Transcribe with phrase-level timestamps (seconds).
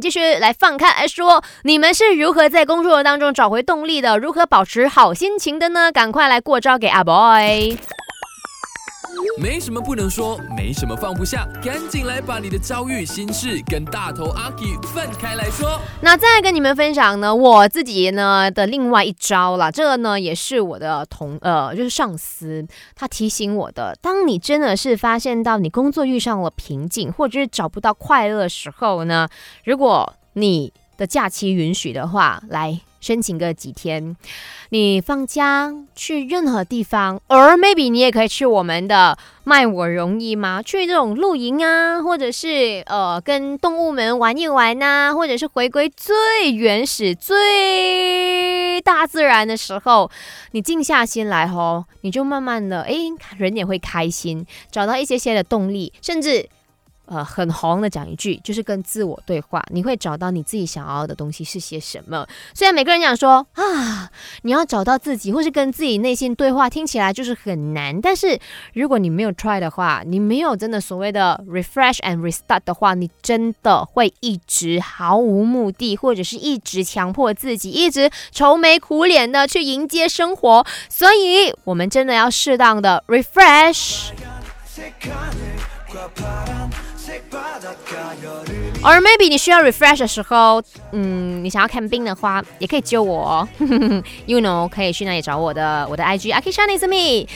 [0.00, 4.18] 继续来放开来说，你们是如何在工作当中找回动力的？
[4.18, 5.90] 如何保持好心情的呢？
[5.92, 7.76] 赶快来过招给阿 boy。
[9.40, 15.80] 没什么不能说，没什么放不下，赶紧来把你的遭遇、心事跟大头阿 K 分开来说。
[16.00, 19.70] 那再跟你们分享呢，我自己呢的另外一招了。
[19.70, 23.96] 这个呢也是我的同呃，就是上司他提醒我的。
[24.02, 29.28] 当你真的是发现到你工作遇上了瓶颈，或者是找不到快乐的时候呢，
[29.64, 32.80] 如果你的假期允许的话，来。
[33.00, 34.16] 申请个几天，
[34.70, 40.60] 你放假去任何地方，而 maybe 你也可以去我们的卖我容易吗？
[40.62, 50.10] 去这种露营啊，或者是呃跟动物们玩一玩呐，或者是回归最原始、最大自然的时候，
[50.50, 52.94] 你静下心来吼，你就慢慢的哎，
[53.36, 56.48] 人也会开心，找到一些些的动力，甚至。
[57.08, 62.26] 呃，很红的讲一句，就是跟自我对话，你会找到你自己想要的东西是些什么。
[62.54, 64.10] 虽然每个人讲说啊，
[64.42, 67.98] 你要找到自己，或是跟自己内心对话，听起来就是很难。
[67.98, 68.38] 但是
[68.74, 80.66] 如果你没有 try 的话，你没有真的所谓的 refresh and restart 的话，你真的会一直毫无目的，或者是一直强迫自己，一直愁眉苦脸的去迎接生活。
[80.90, 84.10] 所以，我们真的要适当的 refresh。
[88.82, 93.48] 而 maybe 你需要 refresh 的时候，嗯，你想要看冰的话，也可以救我，哦
[94.26, 97.26] ，you know，可以去那里找我的我的 IG Akishan is me。